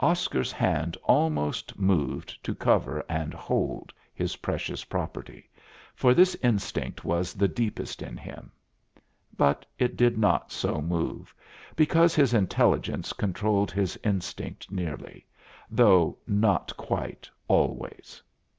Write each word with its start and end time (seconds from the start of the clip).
Oscar's 0.00 0.52
hand 0.52 0.98
almost 1.02 1.78
moved 1.78 2.36
to 2.44 2.54
cover 2.54 3.02
and 3.08 3.32
hold 3.32 3.90
his 4.12 4.36
precious 4.36 4.84
property, 4.84 5.48
for 5.94 6.12
this 6.12 6.34
instinct 6.42 7.06
was 7.06 7.32
the 7.32 7.48
deepest 7.48 8.02
in 8.02 8.18
him. 8.18 8.52
But 9.34 9.64
it 9.78 9.96
did 9.96 10.18
not 10.18 10.52
so 10.52 10.82
move, 10.82 11.34
because 11.74 12.14
his 12.14 12.34
intelligence 12.34 13.14
controlled 13.14 13.72
his 13.72 13.98
instinct 14.04 14.70
nearly, 14.70 15.24
though 15.70 16.18
not 16.26 16.76
quite, 16.76 17.30
always. 17.48 18.22